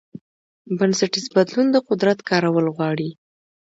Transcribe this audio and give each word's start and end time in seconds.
بنسټیز 0.77 1.25
بدلون 1.35 1.67
د 1.71 1.77
قدرت 1.89 2.19
کارول 2.29 2.65
غواړي. 2.75 3.09